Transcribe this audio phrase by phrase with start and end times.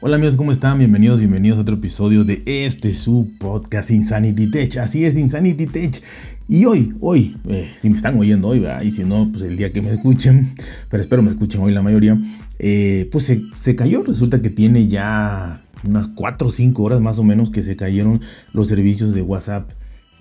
[0.00, 0.78] Hola amigos, ¿cómo están?
[0.78, 4.76] Bienvenidos, bienvenidos a otro episodio de este su podcast Insanity Tech.
[4.78, 6.02] Así es, Insanity Tech.
[6.48, 9.72] Y hoy, hoy, eh, si me están oyendo hoy, y si no, pues el día
[9.72, 10.52] que me escuchen,
[10.90, 12.20] pero espero me escuchen hoy la mayoría,
[12.58, 14.02] eh, pues se, cayó.
[14.02, 18.20] Resulta que tiene ya unas 4 o 5 horas más o menos que se cayeron
[18.52, 19.70] los servicios de WhatsApp,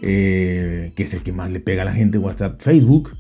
[0.04, 3.18] eh, que es el que más le pega a la gente, WhatsApp, Facebook.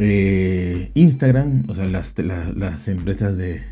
[0.00, 3.62] Eh, Instagram, o sea, las, las empresas de,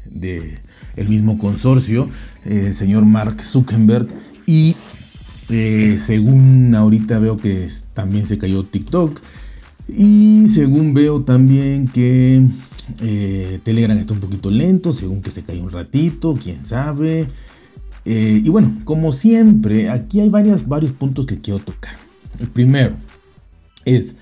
[0.96, 2.08] el mismo consorcio,
[2.44, 4.06] eh, el señor Mark Zuckerberg,
[4.46, 4.76] y
[5.48, 9.20] eh, según ahorita veo que también se cayó TikTok,
[9.88, 12.46] y según veo también que
[13.64, 17.26] Telegram está un poquito lento, según que se cayó un ratito, quién sabe.
[18.04, 21.96] y bueno, como siempre, aquí hay varios puntos que quiero tocar.
[22.38, 22.96] El primero
[23.84, 24.14] es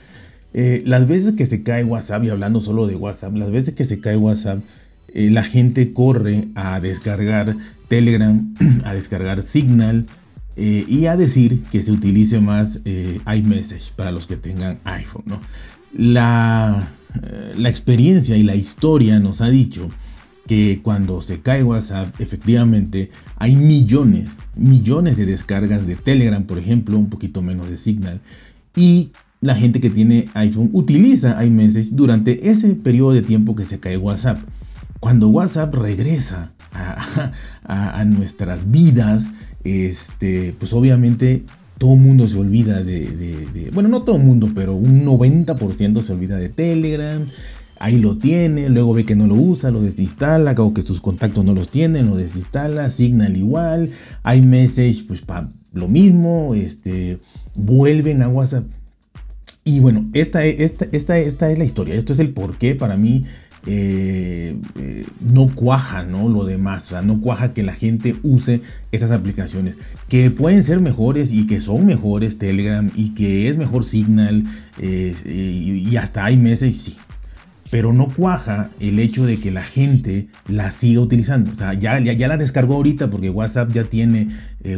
[0.52, 3.84] eh, las veces que se cae WhatsApp, y hablando solo de WhatsApp, las veces que
[3.84, 4.60] se cae WhatsApp,
[5.12, 7.56] eh, la gente corre a descargar
[7.88, 10.06] Telegram, a descargar Signal
[10.56, 15.24] eh, y a decir que se utilice más iMessage para los que tengan iPhone.
[15.92, 16.88] La,
[17.56, 19.90] la experiencia y la historia nos ha dicho
[20.46, 26.98] que cuando se cae WhatsApp, efectivamente hay millones, millones de descargas de Telegram, por ejemplo,
[26.98, 28.20] un poquito menos de Signal,
[28.74, 33.80] y la gente que tiene iPhone utiliza iMessage durante ese periodo de tiempo que se
[33.80, 34.38] cae WhatsApp.
[35.00, 36.52] Cuando WhatsApp regresa
[37.64, 39.30] a, nuestras vidas,
[39.64, 41.44] este, pues obviamente
[41.78, 46.12] todo el mundo se olvida de, bueno, no todo el mundo, pero un 90% se
[46.12, 47.24] olvida de Telegram.
[47.78, 51.46] Ahí lo tiene, luego ve que no lo usa, lo desinstala, o que sus contactos
[51.46, 53.88] no los tienen, lo desinstala, Signal igual,
[54.22, 57.18] iMessage, pues para lo mismo, este,
[57.56, 58.66] vuelven a WhatsApp
[59.64, 62.96] y bueno, esta, esta, esta, esta es la historia, esto es el por qué para
[62.96, 63.24] mí
[63.66, 66.30] eh, eh, no cuaja, ¿no?
[66.30, 69.74] Lo demás, o sea, no cuaja que la gente use estas aplicaciones,
[70.08, 74.44] que pueden ser mejores y que son mejores Telegram y que es mejor Signal
[74.78, 76.96] eh, y, hasta iMessage, sí.
[77.70, 81.52] Pero no cuaja el hecho de que la gente la siga utilizando.
[81.52, 84.26] O sea, ya, ya, la descargó ahorita porque WhatsApp ya tiene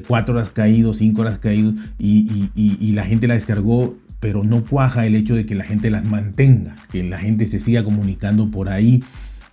[0.07, 5.05] 4 horas caído, 5 horas caído y, y la gente la descargó pero no cuaja
[5.05, 8.69] el hecho de que la gente las mantenga, que la gente se siga comunicando por
[8.69, 9.03] ahí.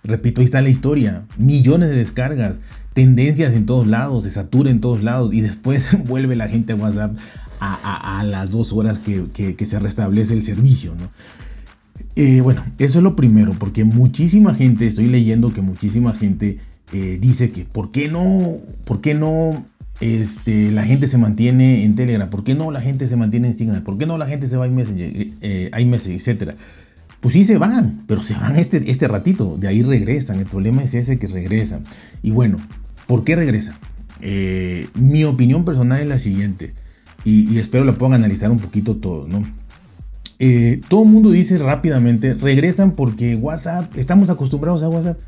[0.04, 2.58] Repito, ahí está la historia, millones de descargas,
[2.92, 6.76] tendencias en todos lados, se satura en todos lados y después vuelve la gente a
[6.76, 7.18] WhatsApp
[7.58, 10.94] a, las dos horas que, se restablece el servicio.
[12.14, 16.58] Eh, bueno, eso es lo primero, porque muchísima gente, estoy leyendo que muchísima gente
[16.92, 18.58] eh, dice que ¿por qué no?
[18.84, 19.66] ¿Por qué no
[20.00, 22.28] este, la gente se mantiene en Telegram?
[22.28, 23.82] ¿Por qué no la gente se mantiene en Signal?
[23.82, 26.54] ¿Por qué no la gente se va a iMessage, eh, eh iMessage etcétera?
[27.20, 30.38] Pues sí se van, pero se van este, este ratito, de ahí regresan.
[30.38, 31.84] El problema es ese que regresan.
[32.22, 32.58] Y bueno,
[33.06, 33.76] ¿por qué regresan?
[34.22, 36.74] Eh, mi opinión personal es la siguiente,
[37.24, 39.44] y, espero la puedan analizar un poquito todo, ¿no?
[40.38, 45.18] Eh, todo el mundo dice rápidamente, regresan porque WhatsApp, estamos acostumbrados a WhatsApp.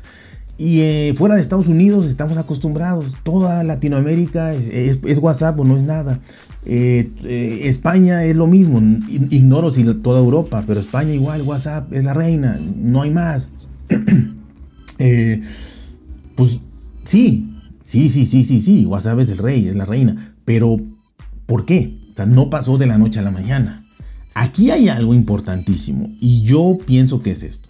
[0.57, 3.15] Y eh, fuera de Estados Unidos estamos acostumbrados.
[3.23, 6.19] Toda Latinoamérica es, WhatsApp o no es nada.
[6.65, 8.79] Eh, eh, España es lo mismo.
[9.09, 12.59] Ignoro si toda Europa, pero España igual, WhatsApp es la reina.
[12.77, 13.49] No hay más.
[16.35, 16.59] pues
[17.03, 18.85] sí, sí, sí, sí, sí, sí.
[18.85, 20.35] WhatsApp es el rey, es la reina.
[20.45, 20.77] Pero,
[21.47, 21.99] ¿por qué?
[22.11, 23.83] O sea, no pasó de la noche a la mañana.
[24.35, 27.69] Aquí hay algo importantísimo y yo pienso que es esto.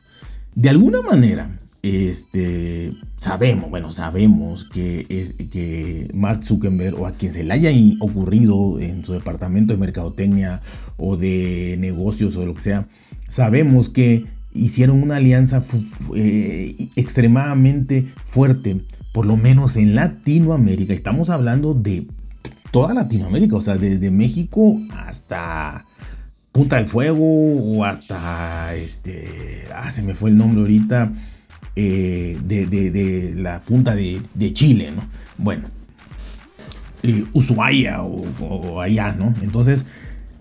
[0.55, 7.33] De alguna manera, este, sabemos, bueno, sabemos que es que Mark Zuckerberg o a quien
[7.33, 10.61] se le haya ocurrido en su departamento de mercadotecnia
[10.95, 12.87] o de negocios o lo que sea,
[13.27, 15.61] sabemos que hicieron una alianza
[16.15, 20.93] eh, extremadamente fuerte, por lo menos en Latinoamérica.
[20.93, 22.07] Estamos hablando de
[22.71, 25.85] toda Latinoamérica, o sea, desde México hasta
[26.53, 29.27] Punta del Fuego o hasta este,
[29.75, 31.11] ah, se me fue el nombre ahorita
[31.75, 34.21] eh, de, la punta de,
[34.53, 35.03] Chile, ¿no?
[35.39, 35.63] Bueno,
[37.01, 39.33] eh, Ushuaia o, allá, ¿no?
[39.41, 39.83] Entonces,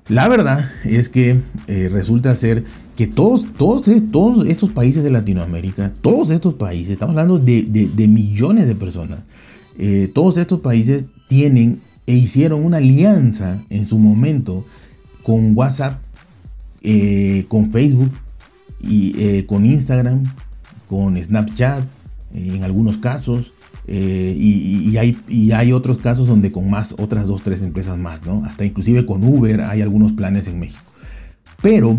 [0.08, 2.64] la verdad es que eh, resulta ser
[2.96, 7.64] que todos, todos, todos estos países de Latinoamérica, todos estos países, estamos hablando de,
[8.08, 9.20] millones de personas,
[10.12, 14.66] todos estos países tienen e hicieron una alianza en su momento
[15.22, 16.02] con WhatsApp,
[17.48, 18.10] con Facebook
[18.82, 20.24] y con Instagram
[20.92, 21.86] con Snapchat
[22.34, 23.54] en algunos casos.
[23.86, 25.16] Eh, y, hay,
[25.54, 28.44] hay, otros casos donde con más, otras dos, tres empresas más, ¿no?
[28.44, 30.92] Hasta inclusive con Uber hay algunos planes en México.
[31.62, 31.98] Pero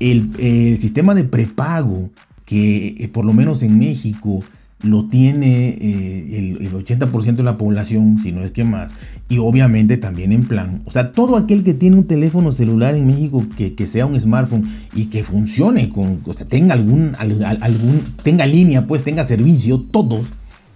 [0.00, 2.10] el, sistema de prepago
[2.44, 4.42] que eh, por lo menos en México
[4.86, 8.92] lo tiene eh, el, 80% de la población, si no es que más,
[9.28, 10.82] y obviamente también en plan.
[10.84, 14.66] O sea, todo aquel que tiene un teléfono celular en México que, sea un smartphone
[14.94, 20.26] y que funcione con, o sea, tenga algún, algún, tenga línea, pues tenga servicio, todos,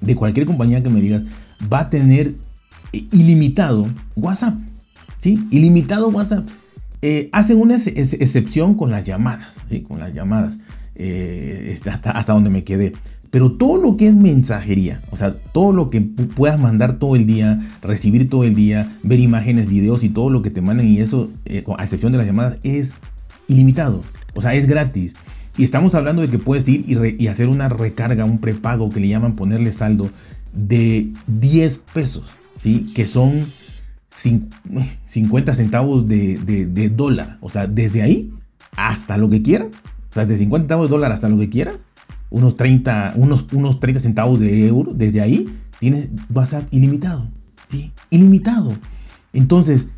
[0.01, 1.23] de cualquier compañía que me digas,
[1.73, 2.35] va a tener
[2.93, 4.55] eh, ilimitado WhatsApp.
[5.19, 5.47] ¿Sí?
[5.51, 6.49] Ilimitado WhatsApp.
[7.03, 9.81] Eh, hacen una excepción con las llamadas, ¿sí?
[9.81, 10.59] Con las llamadas.
[10.95, 12.93] Este, hasta, hasta donde me quedé.
[13.31, 17.27] Pero todo lo que es mensajería, o sea, todo lo que puedas mandar todo el
[17.27, 20.99] día, recibir todo el día, ver imágenes, videos y todo lo que te manden y
[20.99, 22.95] eso, eh, a excepción de las llamadas, es
[23.47, 24.03] ilimitado.
[24.35, 25.15] O sea, es gratis.
[25.57, 26.85] Y estamos hablando de que puedes ir
[27.19, 30.11] y, hacer una recarga, un prepago que le llaman ponerle saldo
[30.53, 32.91] de 10 pesos, ¿sí?
[32.95, 33.47] Que son
[35.05, 37.39] 50 centavos de, de dólar.
[37.41, 38.33] O sea, desde ahí
[38.77, 39.69] hasta lo que quieras.
[40.11, 41.77] O sea, de 50 centavos de dólar hasta lo que quieras
[42.31, 45.49] unos 30, unos, unos 30 centavos de euro, desde ahí
[45.81, 47.29] tienes WhatsApp ilimitado.
[47.67, 47.93] ¿Sí?
[48.11, 48.77] Ilimitado.
[49.33, 49.89] Entonces,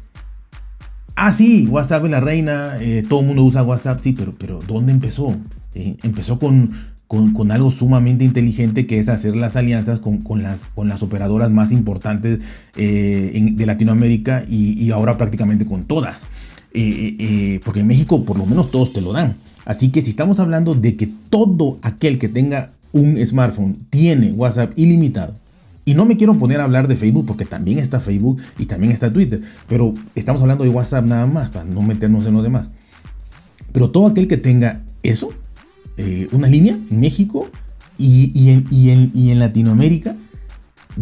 [1.15, 4.61] ah, sí, WhatsApp es la reina, eh, todo el mundo usa WhatsApp, sí, pero, pero
[4.67, 5.37] ¿dónde empezó?
[5.75, 6.71] Empezó con,
[7.07, 11.51] con, algo sumamente inteligente que es hacer las alianzas con, con las, con las operadoras
[11.51, 12.41] más importantes
[12.77, 16.27] eh, de Latinoamérica y, ahora prácticamente con todas.
[16.75, 19.35] Eh, porque en México por lo menos todos te lo dan.
[19.65, 24.73] Así que si estamos hablando de que todo aquel que tenga un smartphone tiene WhatsApp
[24.77, 25.35] ilimitado,
[25.85, 28.93] y no me quiero poner a hablar de Facebook porque también está Facebook y también
[28.93, 32.71] está Twitter, pero estamos hablando de WhatsApp nada más para no meternos en lo demás.
[33.73, 35.31] Pero todo aquel que tenga eso,
[35.97, 37.51] eh, una línea en México
[37.99, 40.15] y, en, y en Latinoamérica,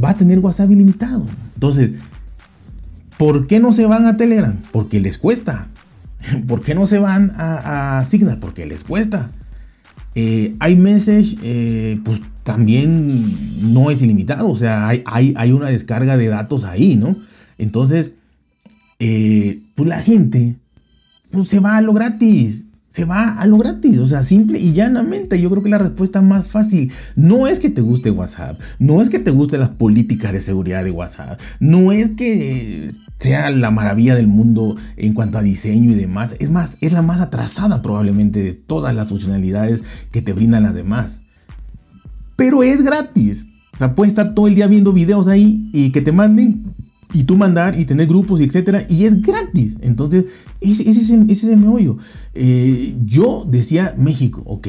[0.03, 1.27] va a tener WhatsApp ilimitado.
[1.55, 1.93] Entonces,
[3.19, 4.61] ¿por qué no se van a Telegram?
[4.73, 5.69] Porque les cuesta.
[6.47, 8.39] ¿Por qué no se van a, Signal?
[8.39, 9.31] Porque les cuesta.
[10.15, 16.27] Eh, iMessage, eh, pues también no es ilimitado, o sea, hay, hay, una descarga de
[16.27, 17.17] datos ahí, ¿no?
[17.59, 18.13] Entonces,
[18.99, 20.57] eh, pues la gente
[21.31, 24.73] pues se va a lo gratis, se va a lo gratis, o sea, simple y
[24.73, 25.41] llanamente.
[25.41, 29.11] Yo creo que la respuesta más fácil no es que te guste WhatsApp, no es
[29.11, 34.15] que te guste las políticas de seguridad de WhatsApp, no es que sea la maravilla
[34.15, 36.37] del mundo en cuanto a diseño y demás.
[36.41, 40.75] Es más, es la más atrasada probablemente de todas las funcionalidades que te brindan las
[40.75, 41.21] demás.
[42.37, 43.47] Pero es gratis.
[43.75, 46.75] O sea, puedes estar todo el día viendo videos ahí y que te manden
[47.13, 49.77] y tú mandar y tener grupos y etcétera y es gratis.
[49.83, 50.25] Entonces,
[50.63, 51.99] ese, es, el, meollo.
[52.35, 54.69] Eh, yo decía México, ok.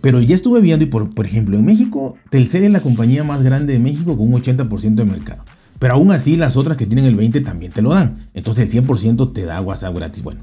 [0.00, 3.42] Pero ya estuve viendo y por, por ejemplo, en México, Telcel es la compañía más
[3.42, 5.44] grande de México con un 80% de mercado.
[5.84, 8.16] Pero aún así las otras que tienen el 20 también te lo dan.
[8.32, 10.22] Entonces el 100% te da WhatsApp gratis.
[10.22, 10.40] Bueno,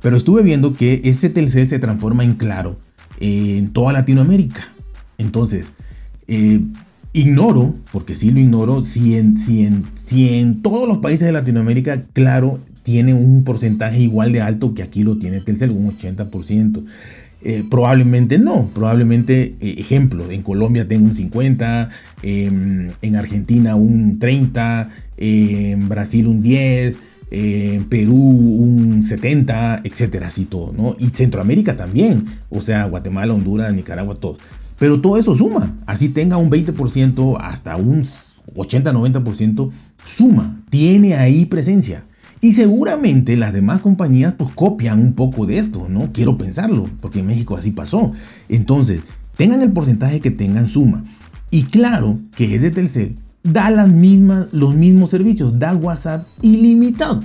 [0.00, 2.78] pero estuve viendo que ese Telcel se transforma en Claro
[3.18, 4.60] en toda Latinoamérica.
[5.18, 5.66] Entonces,
[6.28, 6.60] eh,
[7.12, 11.32] ignoro, porque sí lo ignoro, si en, si, en, si en todos los países de
[11.32, 16.84] Latinoamérica Claro tiene un porcentaje igual de alto que aquí lo tiene Telcel, un 80%.
[17.42, 21.88] Eh, probablemente no, probablemente, eh, ejemplo, en Colombia tengo un 50,
[22.22, 26.98] em, en Argentina un 30, en Brasil un 10,
[27.30, 30.96] en Perú un 70, etcétera, así todo, ¿no?
[30.98, 34.38] Y Centroamérica también, o sea, Guatemala, Honduras, Nicaragua, todo.
[34.78, 38.04] Pero todo eso suma, así tenga un 20% hasta un
[38.54, 39.70] 80-90%,
[40.02, 42.04] suma, tiene ahí presencia.
[42.40, 46.12] Y seguramente las demás compañías pues copian un poco de esto, ¿no?
[46.12, 48.12] Quiero pensarlo, porque en México así pasó.
[48.48, 49.00] Entonces,
[49.36, 51.04] tengan el porcentaje que tengan suma.
[51.50, 57.22] Y claro que es de Telcel, da las mismas, los mismos servicios, da WhatsApp ilimitado.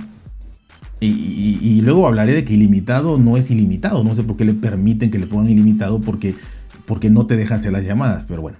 [1.00, 4.02] Y, luego hablaré de que ilimitado no es ilimitado.
[4.04, 6.34] No sé por qué le permiten que le pongan ilimitado porque,
[6.86, 8.24] porque no te dejan hacer las llamadas.
[8.26, 8.56] Pero bueno,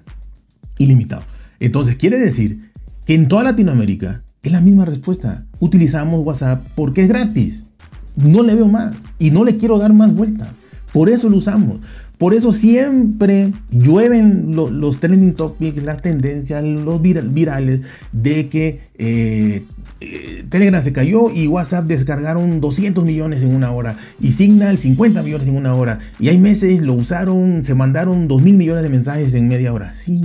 [0.76, 1.22] ilimitado.
[1.58, 2.70] Entonces quiere decir
[3.06, 5.46] que en toda Latinoamérica es la misma respuesta.
[5.58, 7.66] Utilizamos WhatsApp porque es gratis.
[8.14, 8.94] No le veo más.
[9.18, 10.52] Y no le quiero dar más vuelta.
[10.92, 11.80] Por eso lo usamos.
[12.18, 17.80] Por eso siempre llueven los trending topics, las tendencias, los virales
[18.12, 19.64] de que eh,
[20.00, 25.24] eh, Telegram se cayó y WhatsApp descargaron 200 millones en una hora y Signal 50
[25.24, 28.90] millones en una hora y hay meses lo usaron, se mandaron 2 mil millones de
[28.90, 29.92] mensajes en media hora.
[29.92, 30.22] Sí,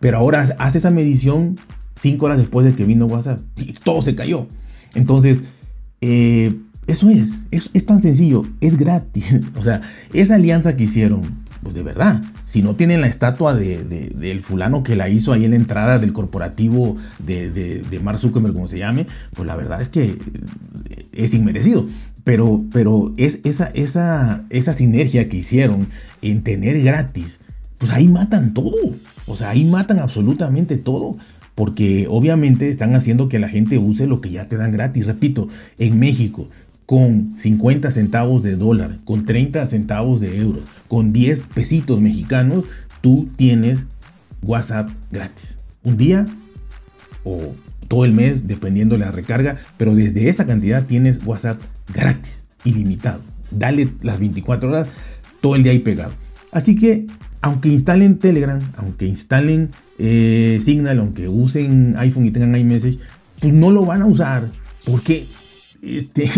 [0.00, 1.58] pero ahora hace esa medición
[1.94, 3.40] cinco horas después de que vino WhatsApp.
[3.56, 4.46] Y todo se cayó.
[4.94, 5.40] Entonces,
[6.00, 6.54] eh,
[6.86, 9.40] eso es, es, tan sencillo, es gratis.
[9.56, 9.80] O sea,
[10.12, 14.82] esa alianza que hicieron, pues de verdad, si no tienen la estatua de, del fulano
[14.82, 18.78] que la hizo ahí en la entrada del corporativo de, de, Mark Zuckerberg, como se
[18.78, 20.18] llame, pues la verdad es que
[21.12, 21.86] es inmerecido.
[22.22, 25.88] Pero, pero es esa, esa, esa sinergia que hicieron
[26.22, 27.40] en tener gratis,
[27.78, 28.94] pues ahí matan todo.
[29.26, 31.16] O sea, ahí matan absolutamente todo.
[31.54, 35.06] Porque obviamente están haciendo que la gente use lo que ya te dan gratis.
[35.06, 36.48] Repito, en México,
[36.86, 42.64] con 50 centavos de dólar, con 30 centavos de euro, con 10 pesitos mexicanos,
[43.00, 43.84] tú tienes
[44.42, 45.58] WhatsApp gratis.
[45.82, 46.26] Un día
[47.22, 47.54] o
[47.88, 51.60] todo el mes, dependiendo de la recarga, pero desde esa cantidad tienes WhatsApp
[51.92, 53.20] gratis, ilimitado.
[53.50, 54.88] Dale las 24 horas,
[55.40, 56.14] todo el día ahí pegado.
[56.50, 57.06] Así que,
[57.40, 62.98] aunque instalen Telegram, aunque instalen eh, Signal, aunque usen iPhone y tengan iMessage,
[63.40, 64.50] pues no lo van a usar.
[64.84, 65.26] Porque
[65.84, 66.28] este,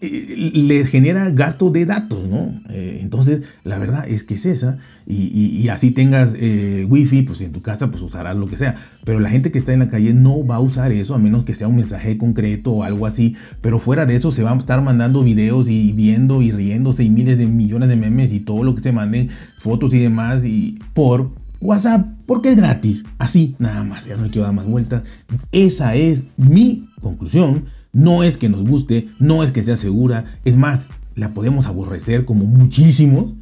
[0.00, 2.52] les genera gasto de datos, ¿no?
[2.70, 4.78] Eh, entonces, la verdad es que es esa.
[5.06, 8.74] Y, así tengas eh, wifi, pues en tu casa, pues usarás lo que sea.
[9.04, 11.44] Pero la gente que está en la calle no va a usar eso, a menos
[11.44, 13.36] que sea un mensaje concreto o algo así.
[13.60, 17.10] Pero fuera de eso, se va a estar mandando videos y viendo y riéndose y
[17.10, 19.28] miles de millones de memes y todo lo que se manden,
[19.58, 21.30] fotos y demás, y por
[21.60, 23.04] WhatsApp, porque es gratis.
[23.18, 25.04] Así, nada más, ya no hay que dar más vueltas.
[25.52, 27.64] Esa es mi conclusión
[27.94, 32.26] no es que nos guste, no es que sea segura, es más, la podemos aborrecer
[32.26, 33.32] como muchísimos,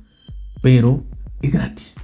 [0.60, 1.02] pero
[1.40, 1.96] es gratis.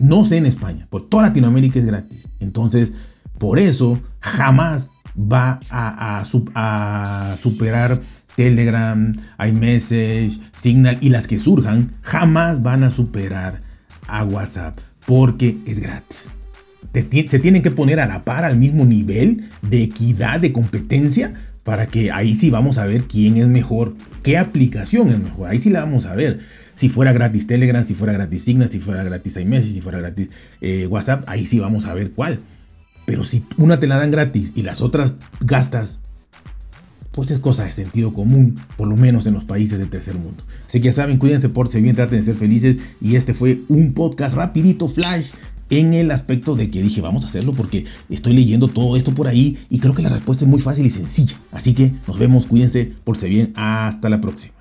[0.00, 2.26] No sé en España, por toda Latinoamérica es gratis.
[2.40, 2.92] Entonces,
[3.38, 6.24] por eso jamás va a,
[7.36, 8.00] superar
[8.34, 9.12] Telegram,
[9.46, 13.60] iMessage, Signal y las que surjan, jamás van a superar
[14.08, 14.78] a WhatsApp
[15.10, 16.30] porque es gratis.
[17.26, 21.88] Se tienen que poner a la par al mismo nivel de equidad, de competencia para
[21.88, 25.48] que ahí sí vamos a ver quién es mejor, qué aplicación es mejor.
[25.48, 26.38] Ahí sí la vamos a ver.
[26.76, 30.28] Si fuera gratis Telegram, si fuera gratis Signal, si fuera gratis iMessage, si fuera gratis
[30.60, 32.38] eh, WhatsApp, ahí sí vamos a ver cuál.
[33.04, 35.98] Pero si una te la dan gratis y las otras gastas,
[37.12, 40.42] pues es cosa de sentido común, por lo menos en los países del tercer mundo.
[40.66, 42.76] Así que ya saben, cuídense, por bien, traten de ser felices.
[43.00, 45.30] Y este fue un podcast rapidito, flash,
[45.70, 49.28] en el aspecto de que dije, vamos a hacerlo porque estoy leyendo todo esto por
[49.28, 51.40] ahí y creo que la respuesta es muy fácil y sencilla.
[51.52, 54.59] Así que nos vemos, cuídense, por bien, hasta la próxima.